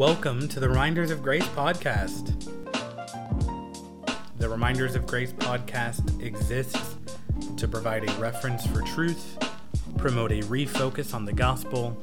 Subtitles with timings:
[0.00, 2.32] Welcome to the Reminders of Grace podcast.
[4.38, 6.96] The Reminders of Grace podcast exists
[7.58, 9.36] to provide a reference for truth,
[9.98, 12.02] promote a refocus on the gospel,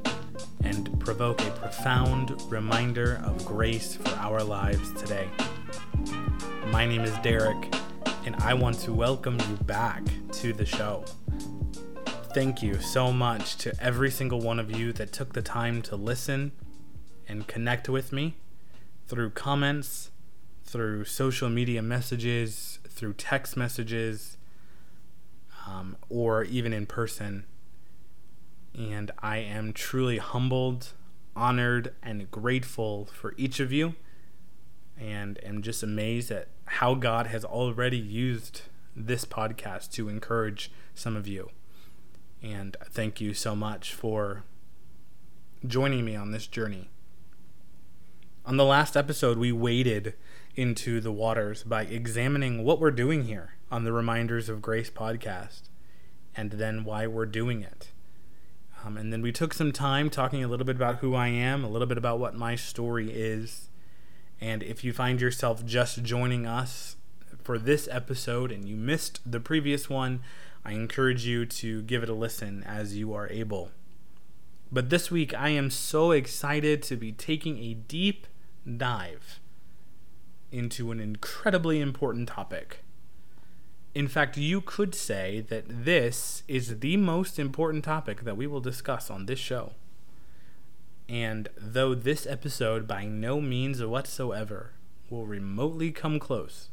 [0.63, 5.27] and provoke a profound reminder of grace for our lives today.
[6.67, 7.73] My name is Derek,
[8.27, 10.03] and I want to welcome you back
[10.33, 11.03] to the show.
[12.35, 15.95] Thank you so much to every single one of you that took the time to
[15.95, 16.51] listen
[17.27, 18.35] and connect with me
[19.07, 20.11] through comments,
[20.63, 24.37] through social media messages, through text messages,
[25.65, 27.45] um, or even in person.
[28.77, 30.93] And I am truly humbled,
[31.35, 33.95] honored, and grateful for each of you,
[34.99, 38.61] and am just amazed at how God has already used
[38.95, 41.49] this podcast to encourage some of you.
[42.41, 44.43] And thank you so much for
[45.65, 46.89] joining me on this journey.
[48.47, 50.13] On the last episode, we waded
[50.55, 55.63] into the waters by examining what we're doing here on the Reminders of Grace podcast
[56.33, 57.89] and then why we're doing it.
[58.85, 61.65] Um, and then we took some time talking a little bit about who I am,
[61.65, 63.67] a little bit about what my story is.
[64.39, 66.95] And if you find yourself just joining us
[67.43, 70.21] for this episode and you missed the previous one,
[70.63, 73.71] I encourage you to give it a listen as you are able.
[74.71, 78.25] But this week, I am so excited to be taking a deep
[78.75, 79.39] dive
[80.51, 82.83] into an incredibly important topic.
[83.93, 88.59] In fact, you could say that this is the most important topic that we will
[88.59, 89.73] discuss on this show.
[91.09, 94.73] And though this episode by no means whatsoever
[95.09, 96.69] will remotely come close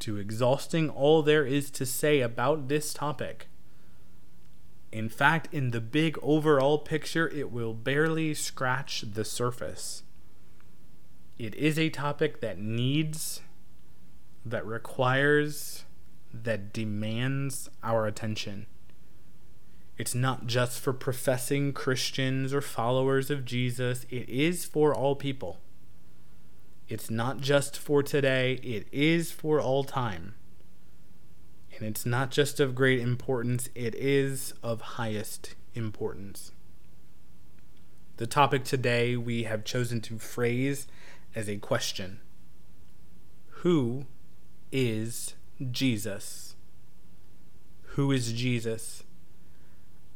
[0.00, 3.48] to exhausting all there is to say about this topic,
[4.90, 10.02] in fact, in the big overall picture, it will barely scratch the surface.
[11.40, 13.40] It is a topic that needs,
[14.44, 15.86] that requires,
[16.34, 18.66] that demands our attention.
[19.96, 25.60] It's not just for professing Christians or followers of Jesus, it is for all people.
[26.88, 30.34] It's not just for today, it is for all time.
[31.74, 36.52] And it's not just of great importance, it is of highest importance.
[38.18, 40.86] The topic today we have chosen to phrase
[41.34, 42.20] as a question
[43.62, 44.06] Who
[44.72, 45.34] is
[45.70, 46.54] Jesus?
[47.94, 49.02] Who is Jesus?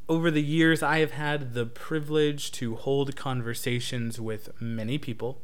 [0.09, 5.41] Over the years, I have had the privilege to hold conversations with many people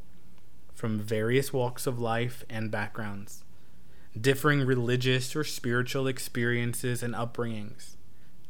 [0.74, 3.42] from various walks of life and backgrounds,
[4.18, 7.96] differing religious or spiritual experiences and upbringings,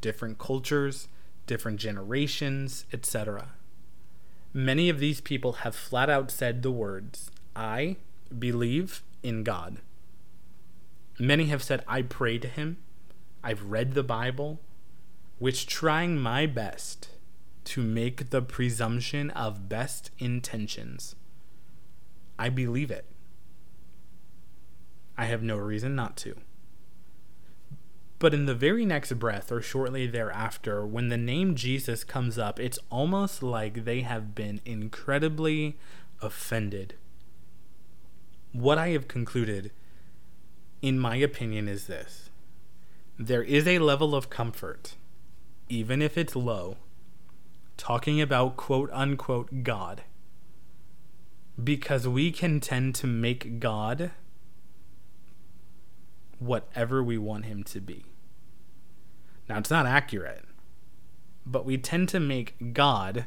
[0.00, 1.08] different cultures,
[1.46, 3.54] different generations, etc.
[4.52, 7.96] Many of these people have flat out said the words, I
[8.36, 9.78] believe in God.
[11.18, 12.78] Many have said, I pray to Him,
[13.44, 14.60] I've read the Bible,
[15.38, 17.10] which trying my best
[17.64, 21.14] to make the presumption of best intentions.
[22.38, 23.06] I believe it.
[25.16, 26.34] I have no reason not to.
[28.20, 32.60] But in the very next breath, or shortly thereafter, when the name Jesus comes up,
[32.60, 35.76] it's almost like they have been incredibly
[36.22, 36.94] offended.
[38.52, 39.72] What I have concluded,
[40.80, 42.30] in my opinion, is this
[43.18, 44.94] there is a level of comfort
[45.70, 46.76] even if it's low,
[47.76, 50.02] talking about quote unquote God.
[51.62, 54.10] Because we can tend to make God
[56.38, 58.09] whatever we want him to be.
[59.50, 60.44] Now, it's not accurate,
[61.44, 63.24] but we tend to make God,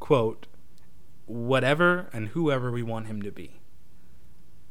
[0.00, 0.46] quote,
[1.26, 3.60] whatever and whoever we want him to be.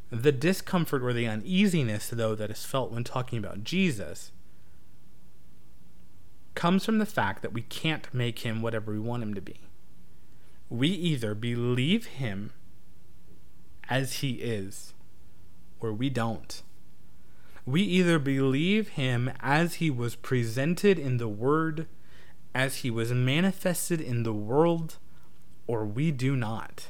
[0.09, 4.31] The discomfort or the uneasiness, though, that is felt when talking about Jesus
[6.55, 9.69] comes from the fact that we can't make him whatever we want him to be.
[10.67, 12.53] We either believe him
[13.87, 14.95] as he is,
[15.79, 16.63] or we don't.
[17.67, 21.85] We either believe him as he was presented in the Word,
[22.55, 24.99] as he was manifested in the world,
[25.67, 26.87] or we do not.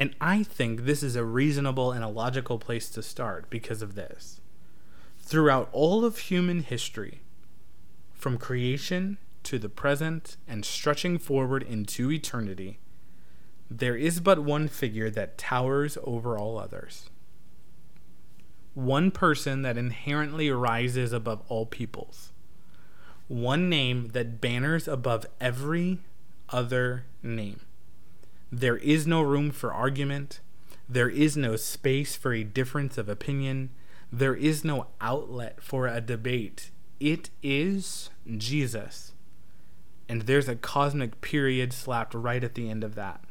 [0.00, 3.94] And I think this is a reasonable and a logical place to start because of
[3.94, 4.40] this.
[5.18, 7.20] Throughout all of human history,
[8.14, 12.78] from creation to the present and stretching forward into eternity,
[13.70, 17.10] there is but one figure that towers over all others.
[18.74, 22.32] One person that inherently rises above all peoples.
[23.28, 26.00] One name that banners above every
[26.50, 27.60] other name.
[28.52, 30.40] There is no room for argument.
[30.88, 33.70] There is no space for a difference of opinion.
[34.12, 36.70] There is no outlet for a debate.
[37.00, 39.12] It is Jesus.
[40.08, 43.24] And there's a cosmic period slapped right at the end of that.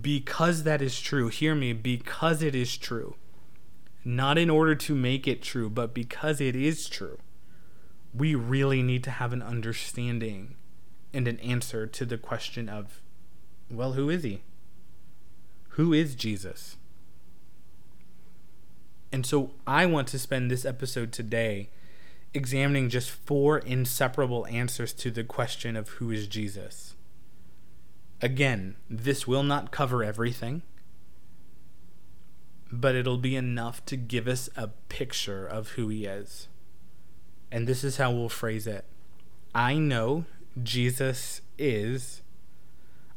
[0.00, 3.14] Because that is true, hear me, because it is true,
[4.08, 7.18] not in order to make it true, but because it is true,
[8.14, 10.56] we really need to have an understanding
[11.12, 13.02] and an answer to the question of,
[13.70, 14.40] well, who is he?
[15.72, 16.76] Who is Jesus?
[19.12, 21.68] And so I want to spend this episode today
[22.32, 26.94] examining just four inseparable answers to the question of who is Jesus.
[28.22, 30.62] Again, this will not cover everything,
[32.70, 36.48] but it'll be enough to give us a picture of who he is.
[37.50, 38.84] And this is how we'll phrase it
[39.54, 40.24] I know
[40.62, 42.22] Jesus is.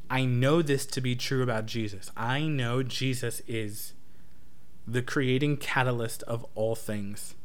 [0.10, 2.12] I know this to be true about Jesus.
[2.18, 3.94] I know Jesus is
[4.86, 7.36] the creating catalyst of all things.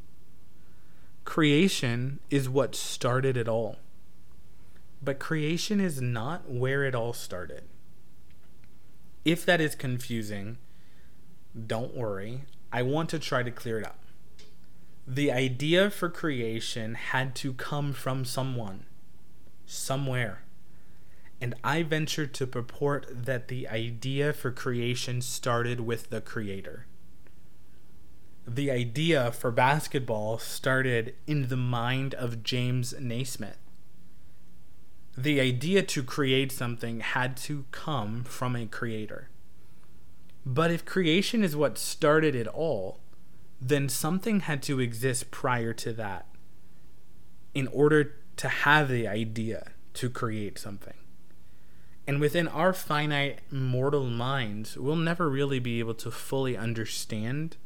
[1.24, 3.76] Creation is what started it all.
[5.02, 7.64] But creation is not where it all started.
[9.24, 10.58] If that is confusing,
[11.66, 12.44] don't worry.
[12.72, 13.98] I want to try to clear it up.
[15.06, 18.86] The idea for creation had to come from someone,
[19.64, 20.42] somewhere.
[21.40, 26.86] And I venture to purport that the idea for creation started with the Creator
[28.46, 33.58] the idea for basketball started in the mind of James Naismith.
[35.16, 39.30] The idea to create something had to come from a creator.
[40.46, 43.00] But if creation is what started it all,
[43.60, 46.26] then something had to exist prior to that
[47.52, 50.94] in order to have the idea to create something.
[52.06, 57.56] And within our finite mortal minds, we'll never really be able to fully understand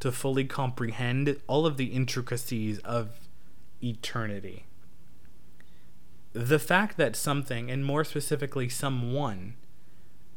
[0.00, 3.20] to fully comprehend all of the intricacies of
[3.84, 4.64] eternity.
[6.32, 9.54] The fact that something, and more specifically someone,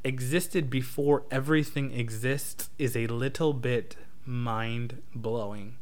[0.06, 5.76] existed before everything exists is a little bit mind blowing.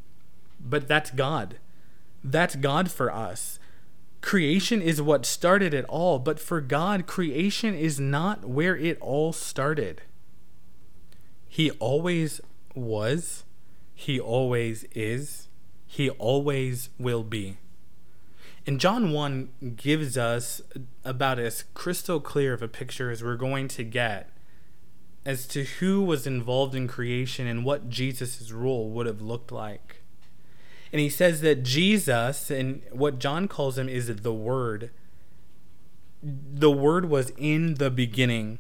[0.60, 1.58] But that's God.
[2.24, 3.60] That's God for us.
[4.22, 9.34] Creation is what started it all, but for God, creation is not where it all
[9.34, 10.02] started.
[11.48, 12.40] He always
[12.74, 13.44] was
[13.96, 15.48] he always is.
[15.86, 17.58] He always will be.
[18.66, 20.62] And John 1 gives us
[21.04, 24.30] about as crystal clear of a picture as we're going to get
[25.26, 30.02] as to who was involved in creation and what Jesus' role would have looked like.
[30.92, 34.92] And he says that Jesus, and what John calls him is the Word,
[36.22, 38.60] the Word was in the beginning.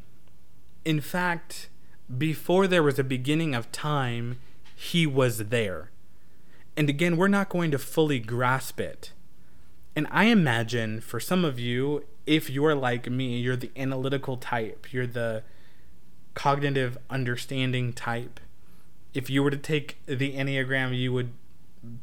[0.83, 1.69] In fact,
[2.17, 4.39] before there was a beginning of time,
[4.75, 5.91] he was there.
[6.75, 9.11] And again, we're not going to fully grasp it.
[9.95, 14.91] And I imagine for some of you, if you're like me, you're the analytical type,
[14.91, 15.43] you're the
[16.33, 18.39] cognitive understanding type.
[19.13, 21.33] If you were to take the Enneagram, you would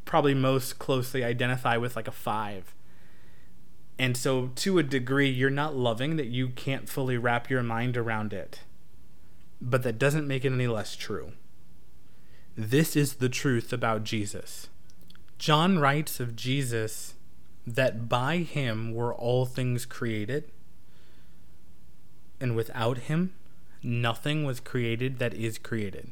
[0.05, 2.73] probably most closely identify with like a five.
[3.99, 7.97] And so, to a degree, you're not loving that you can't fully wrap your mind
[7.97, 8.61] around it.
[9.61, 11.33] But that doesn't make it any less true.
[12.57, 14.69] This is the truth about Jesus.
[15.37, 17.15] John writes of Jesus
[17.65, 20.51] that by him were all things created,
[22.39, 23.33] and without him,
[23.83, 26.11] nothing was created that is created.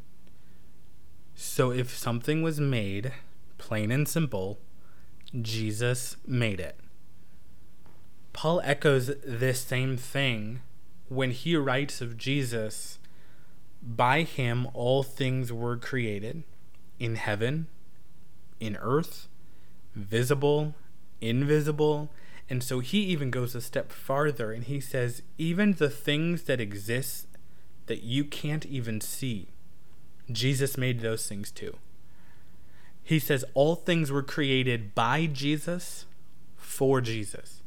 [1.36, 3.14] So if something was made,
[3.58, 4.60] plain and simple,
[5.42, 6.78] Jesus made it.
[8.34, 10.62] Paul echoes this same thing
[11.08, 13.00] when he writes of Jesus
[13.82, 16.44] by him all things were created
[17.00, 17.68] in heaven,
[18.60, 19.28] in earth,
[19.96, 20.76] visible,
[21.22, 22.12] invisible.
[22.50, 26.60] And so he even goes a step farther and he says, even the things that
[26.60, 27.28] exist
[27.86, 29.50] that you can't even see,
[30.32, 31.78] Jesus made those things too.
[33.04, 36.06] He says, all things were created by Jesus
[36.56, 37.62] for Jesus.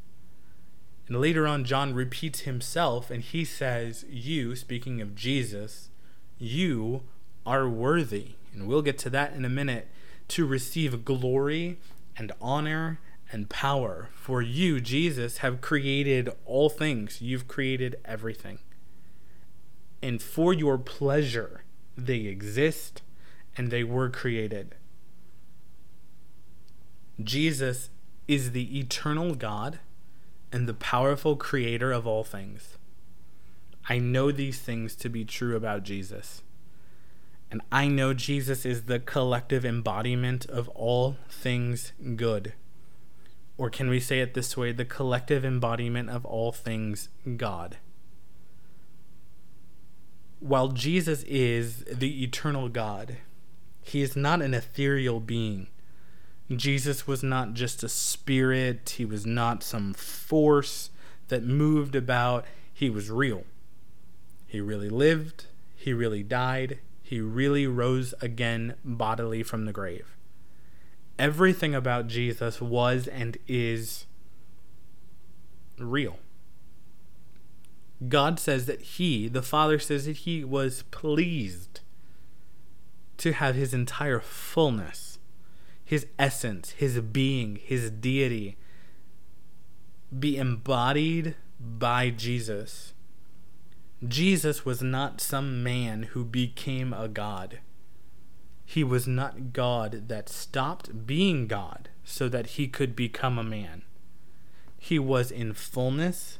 [1.07, 5.89] And later on, John repeats himself and he says, You, speaking of Jesus,
[6.37, 7.03] you
[7.45, 9.89] are worthy, and we'll get to that in a minute,
[10.29, 11.79] to receive glory
[12.17, 12.99] and honor
[13.33, 14.09] and power.
[14.13, 17.21] For you, Jesus, have created all things.
[17.21, 18.59] You've created everything.
[20.01, 21.63] And for your pleasure,
[21.97, 23.01] they exist
[23.57, 24.75] and they were created.
[27.21, 27.89] Jesus
[28.27, 29.79] is the eternal God
[30.51, 32.77] and the powerful creator of all things.
[33.89, 36.43] I know these things to be true about Jesus.
[37.51, 42.53] And I know Jesus is the collective embodiment of all things good.
[43.57, 47.77] Or can we say it this way the collective embodiment of all things God?
[50.39, 53.17] While Jesus is the eternal God,
[53.81, 55.67] he is not an ethereal being.
[56.53, 60.89] Jesus was not just a spirit, he was not some force
[61.29, 63.45] that moved about, he was real.
[64.45, 65.45] He really lived,
[65.75, 70.15] he really died, he really rose again bodily from the grave.
[71.19, 74.05] Everything about Jesus was and is
[75.77, 76.19] real.
[78.07, 81.81] God says that He, the Father says that He was pleased
[83.17, 85.19] to have His entire fullness,
[85.85, 88.57] His essence, His being, His deity
[90.17, 92.93] be embodied by Jesus
[94.07, 97.59] Jesus was not some man who became a God.
[98.65, 103.83] He was not God that stopped being God so that he could become a man.
[104.77, 106.39] He was in fullness,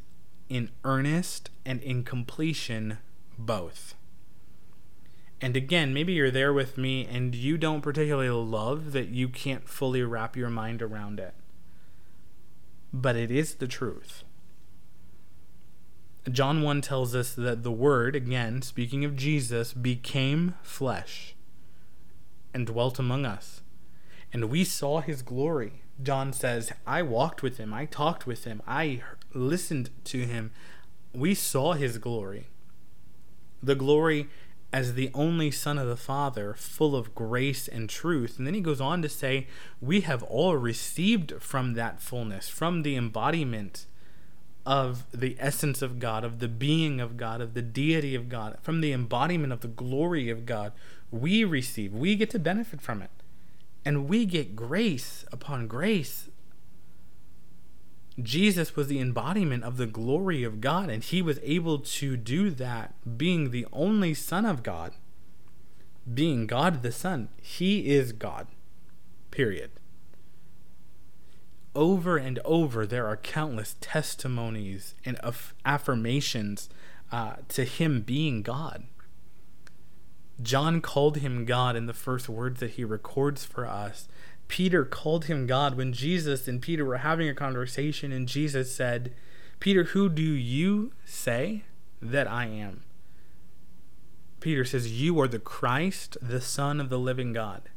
[0.50, 2.98] in earnest, and in completion
[3.38, 3.96] both.
[5.42, 9.68] And again, maybe you're there with me and you don't particularly love that you can't
[9.68, 11.34] fully wrap your mind around it.
[12.94, 14.24] But it is the truth.
[16.32, 21.36] John 1 tells us that the Word, again, speaking of Jesus, became flesh
[22.54, 23.62] and dwelt among us.
[24.32, 25.84] And we saw his glory.
[26.02, 29.02] John says, I walked with him, I talked with him, I
[29.34, 30.52] listened to him.
[31.14, 32.48] We saw his glory.
[33.62, 34.28] The glory
[34.74, 38.40] as the only Son of the Father, full of grace and truth.
[38.40, 39.48] And then he goes on to say,
[39.80, 43.86] We have all received from that fullness, from the embodiment
[44.66, 48.58] of the essence of God, of the being of God, of the deity of God,
[48.62, 50.72] from the embodiment of the glory of God,
[51.12, 51.94] we receive.
[51.94, 53.12] We get to benefit from it.
[53.86, 56.30] And we get grace upon grace.
[58.22, 62.50] Jesus was the embodiment of the glory of God, and he was able to do
[62.52, 64.94] that, being the only Son of God,
[66.12, 67.30] being God the Son.
[67.42, 68.48] He is God.
[69.32, 69.72] Period
[71.76, 76.70] over and over, there are countless testimonies and aff- affirmations
[77.12, 78.86] uh, to him being God.
[80.42, 84.08] John called him God in the first words that he records for us.
[84.48, 89.14] Peter called him God when Jesus and Peter were having a conversation, and Jesus said,
[89.60, 91.64] Peter, who do you say
[92.02, 92.84] that I am?
[94.40, 97.70] Peter says, You are the Christ, the Son of the living God.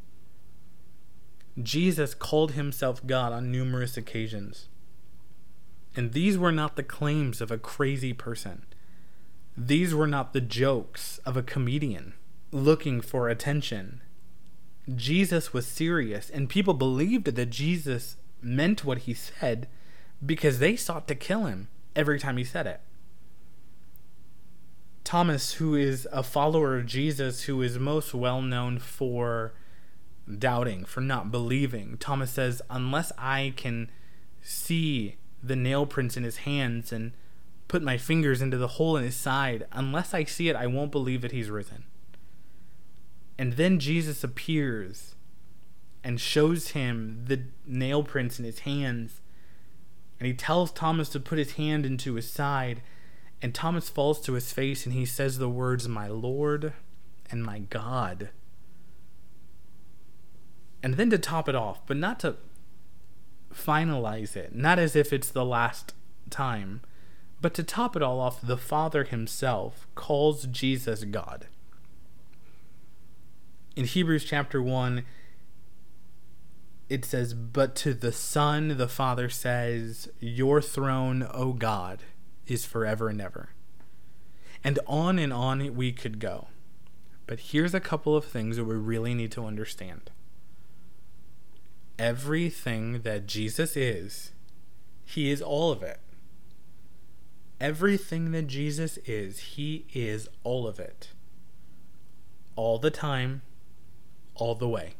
[1.63, 4.69] Jesus called himself God on numerous occasions.
[5.95, 8.67] And these were not the claims of a crazy person.
[9.57, 12.13] These were not the jokes of a comedian
[12.53, 14.03] looking for attention.
[14.95, 19.67] Jesus was serious, and people believed that Jesus meant what he said
[20.25, 22.81] because they sought to kill him every time he said it.
[25.03, 29.55] Thomas, who is a follower of Jesus, who is most well known for
[30.38, 31.97] doubting, for not believing.
[31.99, 33.90] Thomas says, Unless I can
[34.42, 37.12] see the nail prints in his hands and
[37.68, 40.92] put my fingers into the hole in his side, unless I see it, I won't
[40.92, 41.85] believe that he's risen.
[43.38, 45.14] And then Jesus appears
[46.02, 49.21] and shows him the nail prints in his hands.
[50.18, 52.80] And he tells Thomas to put his hand into his side.
[53.42, 56.73] And Thomas falls to his face and he says the words, My Lord
[57.30, 58.30] and my God
[60.83, 62.37] and then to top it off, but not to
[63.52, 65.95] finalize it, not as if it's the last
[66.30, 66.80] time,
[67.40, 71.47] but to top it all off, the Father himself calls Jesus God.
[73.75, 75.04] In Hebrews chapter 1,
[76.88, 82.04] it says, But to the Son, the Father says, Your throne, O God,
[82.47, 83.50] is forever and ever.
[84.64, 86.49] And on and on we could go.
[87.26, 90.11] But here's a couple of things that we really need to understand
[91.99, 94.33] everything that Jesus is,
[95.05, 96.00] he is all of it.
[97.61, 101.11] Everything that Jesus is, he is all of it.
[102.55, 103.43] All the time,
[104.35, 104.95] all the way.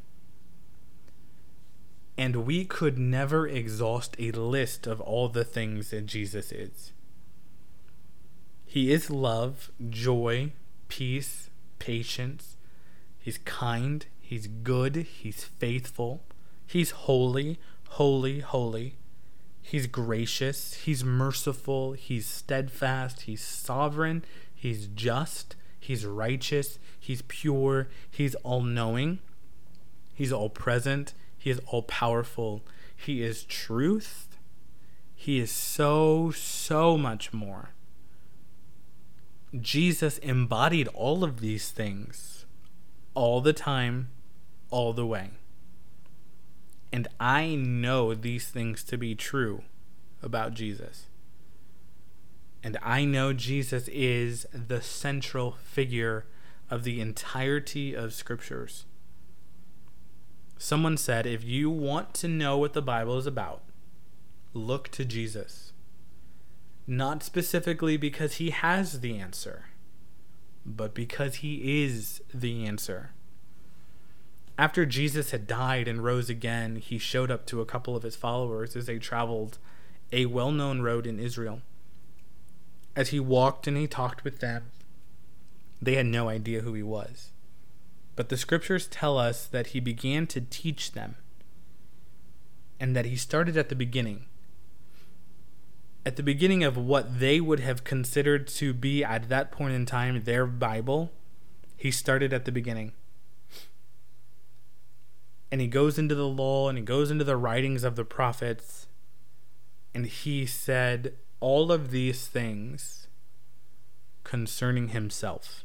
[2.17, 6.93] And we could never exhaust a list of all the things that Jesus is.
[8.65, 10.53] He is love, joy,
[10.89, 12.57] peace, patience.
[13.19, 16.23] He's kind, he's good, he's faithful,
[16.67, 17.59] He's holy,
[17.91, 18.97] holy, holy.
[19.63, 24.23] He's gracious, he's merciful, he's steadfast, he's sovereign,
[24.57, 29.21] He's just, He's righteous, He's pure, He's all knowing,
[30.15, 32.63] He's all present, He is all powerful,
[32.97, 34.37] He is truth,
[35.15, 37.71] He is so, so much more.
[39.61, 42.47] Jesus embodied all of these things
[43.15, 44.09] all the time,
[44.71, 45.31] all the way.
[46.93, 49.63] And I know these things to be true
[50.23, 51.07] about Jesus.
[52.63, 56.27] And I know Jesus is the central figure
[56.71, 58.87] of the entirety of scriptures.
[60.59, 63.63] Someone said, if you want to know what the Bible is about,
[64.55, 65.73] look to Jesus.
[66.87, 69.67] Not specifically because he has the answer,
[70.65, 73.11] but because he is the answer.
[74.59, 78.17] After Jesus had died and rose again, he showed up to a couple of his
[78.17, 79.59] followers as they traveled
[80.13, 81.61] a well known road in Israel.
[82.95, 84.71] As he walked and he talked with them,
[85.83, 87.33] they had no idea who he was.
[88.15, 91.17] But the scriptures tell us that he began to teach them
[92.81, 94.25] and that he started at the beginning.
[96.07, 99.85] At the beginning of what they would have considered to be at that point in
[99.85, 101.13] time their Bible,
[101.77, 102.93] he started at the beginning
[105.51, 108.87] and he goes into the law and he goes into the writings of the prophets
[109.95, 113.07] and he said all of these things
[114.25, 115.65] concerning himself.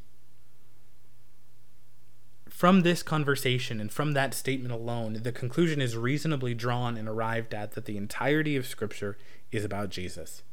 [2.47, 7.53] From this conversation and from that statement alone, the conclusion is reasonably drawn and arrived
[7.55, 9.17] at that the entirety of Scripture
[9.51, 10.43] is about Jesus.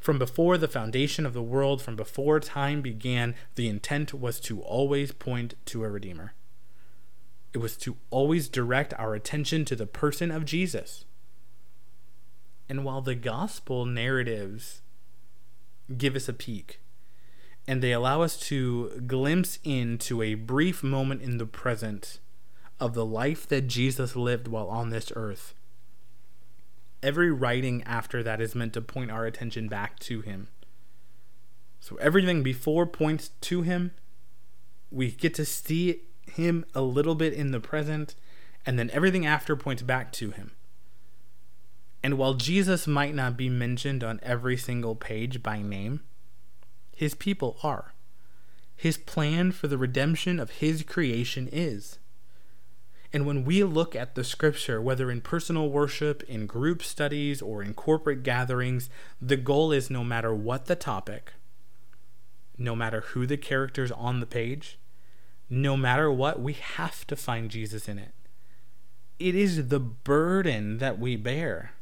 [0.00, 4.60] From before the foundation of the world, from before time began, the intent was to
[4.62, 6.32] always point to a Redeemer.
[7.52, 11.04] It was to always direct our attention to the person of Jesus.
[12.68, 14.80] And while the gospel narratives
[15.96, 16.80] give us a peek,
[17.66, 22.18] and they allow us to glimpse into a brief moment in the present
[22.80, 25.54] of the life that Jesus lived while on this earth.
[27.02, 30.48] Every writing after that is meant to point our attention back to him.
[31.80, 33.92] So everything before points to him.
[34.90, 38.14] We get to see him a little bit in the present,
[38.64, 40.52] and then everything after points back to him.
[42.02, 46.00] And while Jesus might not be mentioned on every single page by name,
[46.94, 47.94] his people are.
[48.74, 51.98] His plan for the redemption of his creation is.
[53.12, 57.62] And when we look at the scripture, whether in personal worship, in group studies, or
[57.62, 58.88] in corporate gatherings,
[59.20, 61.34] the goal is no matter what the topic,
[62.56, 64.78] no matter who the characters on the page,
[65.52, 68.14] no matter what, we have to find Jesus in it.
[69.18, 71.72] It is the burden that we bear.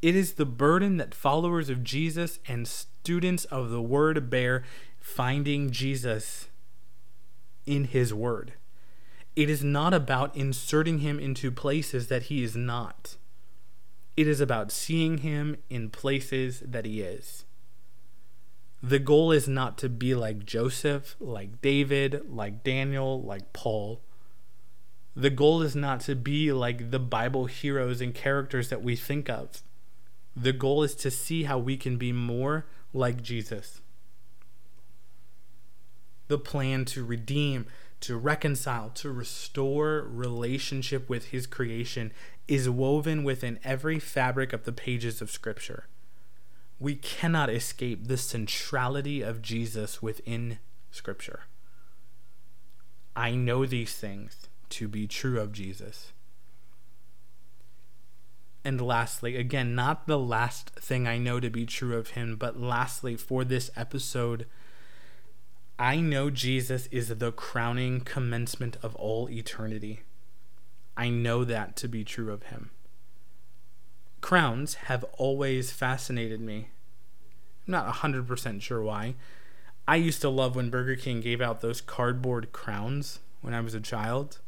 [0.00, 4.62] It is the burden that followers of Jesus and students of the Word bear,
[5.00, 6.48] finding Jesus
[7.66, 8.52] in His Word.
[9.34, 13.16] It is not about inserting Him into places that He is not.
[14.16, 17.45] It is about seeing Him in places that He is.
[18.86, 24.00] The goal is not to be like Joseph, like David, like Daniel, like Paul.
[25.16, 29.28] The goal is not to be like the Bible heroes and characters that we think
[29.28, 29.60] of.
[30.36, 33.80] The goal is to see how we can be more like Jesus.
[36.28, 37.66] The plan to redeem,
[38.02, 42.12] to reconcile, to restore relationship with His creation
[42.46, 45.88] is woven within every fabric of the pages of Scripture
[46.78, 50.58] we cannot escape the centrality of Jesus within
[50.90, 51.44] Scripture.
[53.14, 56.12] I know these things to be true of Jesus.
[58.62, 62.60] And lastly, again, not the last thing I know to be true of him, but
[62.60, 64.46] lastly, for this episode,
[65.78, 70.00] I know Jesus is the crowning commencement of all eternity.
[70.96, 72.70] I know that to be true of him.
[74.26, 76.70] Crowns have always fascinated me.
[77.64, 79.14] I'm not 100% sure why.
[79.86, 83.72] I used to love when Burger King gave out those cardboard crowns when I was
[83.72, 84.40] a child.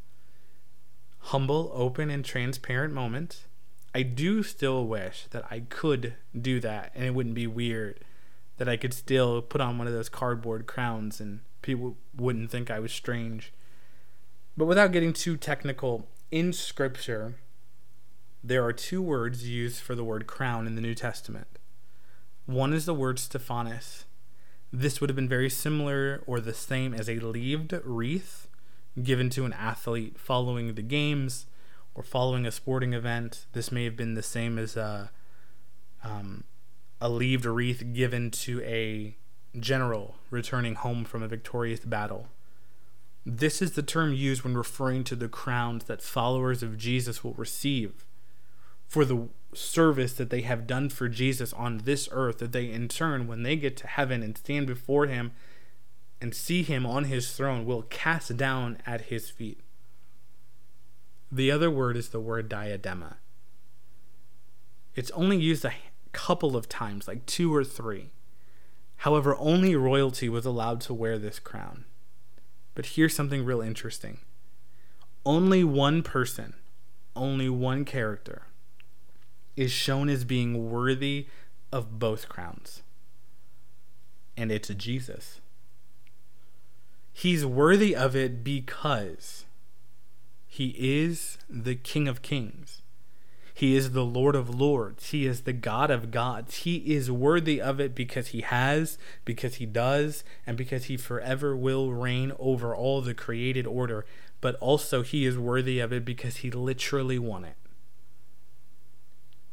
[1.21, 3.45] Humble, open, and transparent moment.
[3.95, 8.01] I do still wish that I could do that and it wouldn't be weird.
[8.57, 12.69] That I could still put on one of those cardboard crowns and people wouldn't think
[12.69, 13.53] I was strange.
[14.57, 17.37] But without getting too technical, in Scripture,
[18.49, 21.59] there are two words used for the word crown in the New Testament.
[22.47, 24.07] One is the word Stephanos.
[24.73, 28.49] This would have been very similar or the same as a leaved wreath
[29.03, 31.45] given to an athlete following the games
[31.95, 33.45] or following a sporting event.
[33.53, 35.11] This may have been the same as a,
[36.03, 36.45] um,
[37.03, 39.15] a leaved wreath given to a
[39.61, 42.29] general returning home from a victorious battle.
[43.27, 47.35] This is the term used when referring to the crowns that followers of Jesus will
[47.35, 48.07] receive
[48.88, 52.88] for the service that they have done for Jesus on this earth, that they in
[52.88, 55.33] turn, when they get to heaven and stand before Him
[56.20, 59.61] and see Him on His throne, will cast down at His feet.
[61.31, 63.16] The other word is the word diadema.
[64.94, 65.74] It's only used a
[66.12, 68.11] couple of times, like two or three.
[69.03, 71.85] However, only royalty was allowed to wear this crown.
[72.74, 74.18] But here's something real interesting
[75.27, 76.55] only one person,
[77.14, 78.48] only one character,
[79.59, 81.27] is shown as being worthy
[81.73, 82.83] of both crowns.
[84.37, 85.40] And it's Jesus.
[87.12, 89.44] He's worthy of it because
[90.47, 92.83] he is the King of Kings.
[93.53, 95.11] He is the Lord of Lords.
[95.11, 96.59] He is the God of gods.
[96.59, 101.57] He is worthy of it because he has, because he does, and because he forever
[101.57, 104.07] will reign over all the created order.
[104.40, 107.57] But also, he is worthy of it because he literally won it.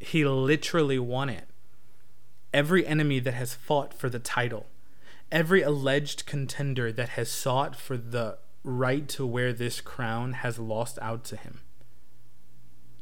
[0.05, 1.47] He literally won it.
[2.53, 4.67] Every enemy that has fought for the title,
[5.31, 10.97] every alleged contender that has sought for the right to wear this crown has lost
[11.01, 11.59] out to him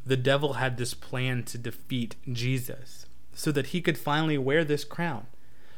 [0.05, 4.83] the devil had this plan to defeat Jesus so that he could finally wear this
[4.83, 5.27] crown,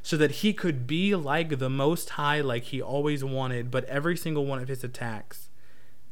[0.01, 4.17] so that he could be like the Most High, like he always wanted, but every
[4.17, 5.49] single one of his attacks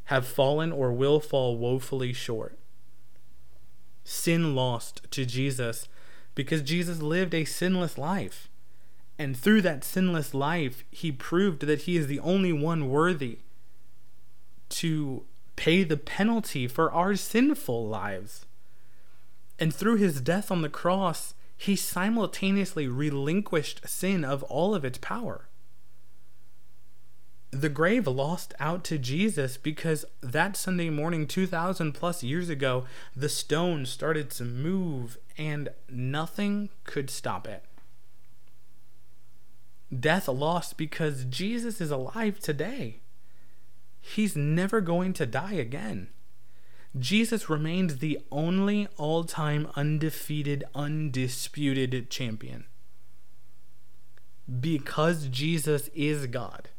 [0.05, 2.57] have fallen or will fall woefully short.
[4.03, 5.87] Sin lost to Jesus
[6.35, 8.49] because Jesus lived a sinless life.
[9.17, 13.39] And through that sinless life, he proved that he is the only one worthy
[14.69, 15.23] to
[15.55, 18.45] pay the penalty for our sinful lives.
[19.59, 24.97] And through his death on the cross, he simultaneously relinquished sin of all of its
[24.97, 25.47] power.
[27.53, 32.85] The grave lost out to Jesus because that Sunday morning, 2,000 plus years ago,
[33.15, 37.63] the stone started to move and nothing could stop it.
[39.97, 43.01] Death lost because Jesus is alive today
[44.03, 46.09] he's never going to die again.
[46.99, 52.65] Jesus remains the only all time undefeated, undisputed champion.
[54.59, 56.69] Because Jesus is God,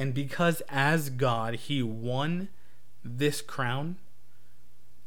[0.00, 2.48] and because as God he won
[3.04, 3.96] this crown,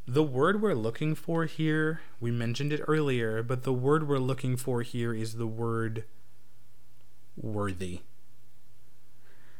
[0.06, 4.56] the word we're looking for here, we mentioned it earlier, but the word we're looking
[4.56, 6.04] for here is the word
[7.36, 8.02] worthy.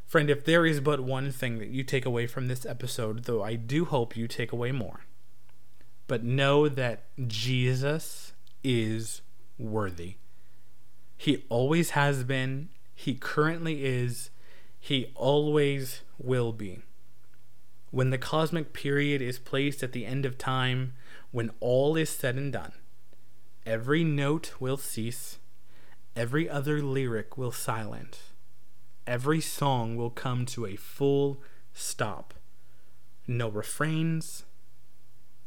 [0.07, 3.42] Friend, if there is but one thing that you take away from this episode, though
[3.42, 5.01] I do hope you take away more,
[6.07, 9.20] but know that Jesus is
[9.59, 10.14] worthy.
[11.16, 14.31] He always has been, He currently is,
[14.85, 16.81] He always will be.
[17.90, 20.94] When the cosmic period is placed at the end of time,
[21.31, 22.73] when all is said and done,
[23.64, 25.38] every note will cease,
[26.14, 28.35] every other lyric will silence
[29.07, 31.40] every song will come to a full
[31.73, 32.35] stop.
[33.27, 34.44] No refrains,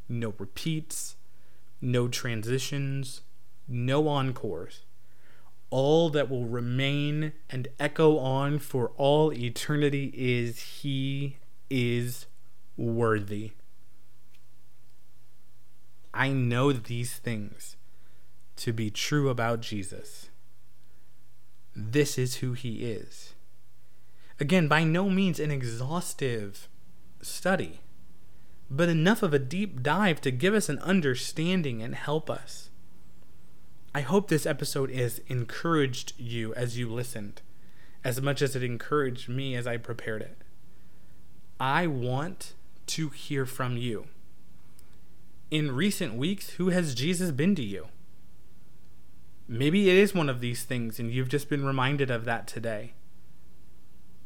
[0.08, 1.16] no repeats,
[1.82, 3.22] no transitions,
[3.68, 4.82] no encores.
[5.70, 11.38] All that will remain and echo on for all eternity is He
[11.70, 12.26] is
[12.78, 13.52] worthy.
[16.14, 17.76] I know these things
[18.58, 20.30] to be true about Jesus.
[21.76, 23.36] This is who He is.
[24.40, 26.68] Again, by no means an exhaustive
[27.22, 27.82] study,
[28.70, 32.67] but enough of a deep dive to give us an understanding and help us.
[33.98, 37.42] I hope this episode has encouraged you as you listened,
[38.04, 40.38] as much as it encouraged me as I prepared it.
[41.60, 42.54] I want
[42.86, 44.06] to hear from you.
[45.50, 47.88] In recent weeks, who has Jesus been to you?
[49.48, 52.94] Maybe it is one of these things, and you've just been reminded of that today.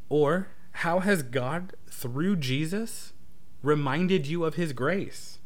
[0.10, 0.50] Or
[0.84, 3.14] how has God, through Jesus,
[3.64, 5.38] reminded you of his grace?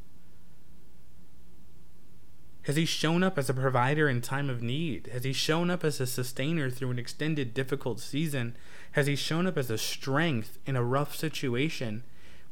[2.65, 5.07] Has he shown up as a provider in time of need?
[5.13, 8.57] Has he shown up as a sustainer through an extended difficult season?
[8.93, 12.01] Has he shown up as a strength in a rough situation?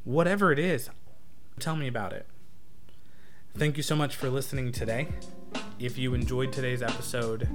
[0.04, 0.88] Whatever it is,
[1.58, 2.26] tell me about it.
[3.56, 5.08] Thank you so much for listening today.
[5.80, 7.48] If you enjoyed today's episode,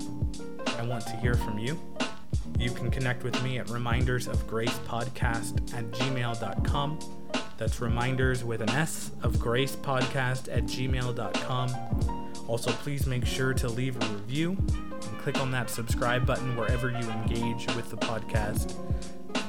[0.78, 1.80] I want to hear from you.
[2.58, 7.00] You can connect with me at reminders of grace podcast at gmail.com.
[7.58, 12.19] That's reminders with an S of grace podcast at gmail.com.
[12.50, 16.90] Also, please make sure to leave a review and click on that subscribe button wherever
[16.90, 18.74] you engage with the podcast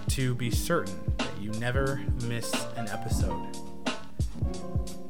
[0.08, 3.56] to be certain that you never miss an episode.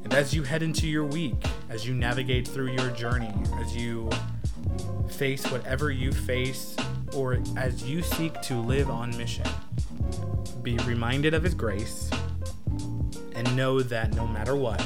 [0.05, 1.35] And as you head into your week,
[1.69, 4.09] as you navigate through your journey, as you
[5.09, 6.77] face whatever you face,
[7.13, 9.45] or as you seek to live on mission,
[10.63, 12.09] be reminded of His grace
[13.35, 14.81] and know that no matter what,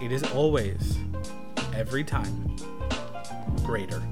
[0.00, 0.98] it is always,
[1.74, 2.56] every time,
[3.64, 4.02] greater.